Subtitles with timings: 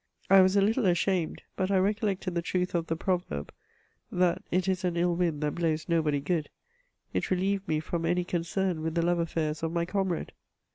[0.31, 3.53] I was a little ashamed, but I recollected the truth of the proverb,
[4.11, 6.49] that it is an ill wind that blows nobody good;"
[7.13, 10.31] it relieved me from any concern with the love affairs of my comrade.